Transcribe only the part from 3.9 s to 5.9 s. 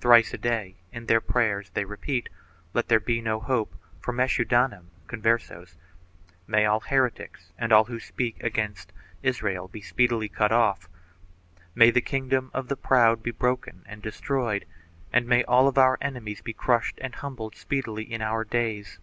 for Meschudanim (Converses);